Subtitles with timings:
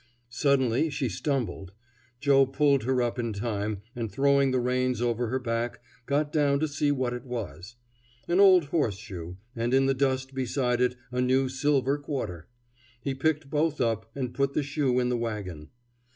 [0.31, 1.73] Suddenly she stumbled.
[2.19, 6.59] Joe pulled her up in time, and throwing the reins over her back, got down
[6.61, 7.75] to see what it was.
[8.27, 12.47] An old horseshoe, and in the dust beside it a new silver quarter.
[12.99, 15.69] He picked both up and put the shoe in the wagon.